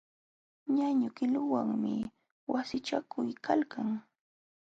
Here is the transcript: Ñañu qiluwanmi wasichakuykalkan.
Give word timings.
Ñañu 0.75 1.07
qiluwanmi 1.17 1.93
wasichakuykalkan. 2.51 3.89